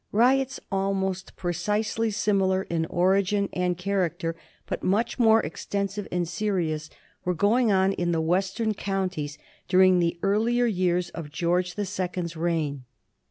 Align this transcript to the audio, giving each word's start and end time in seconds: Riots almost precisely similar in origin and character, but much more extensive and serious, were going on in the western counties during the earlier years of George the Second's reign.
Riots 0.11 0.59
almost 0.71 1.35
precisely 1.35 2.09
similar 2.09 2.63
in 2.63 2.87
origin 2.87 3.49
and 3.53 3.77
character, 3.77 4.35
but 4.65 4.81
much 4.81 5.19
more 5.19 5.41
extensive 5.43 6.07
and 6.11 6.27
serious, 6.27 6.89
were 7.23 7.35
going 7.35 7.71
on 7.71 7.93
in 7.93 8.11
the 8.11 8.19
western 8.19 8.73
counties 8.73 9.37
during 9.67 9.99
the 9.99 10.17
earlier 10.23 10.65
years 10.65 11.11
of 11.11 11.29
George 11.29 11.75
the 11.75 11.85
Second's 11.85 12.35
reign. 12.35 12.83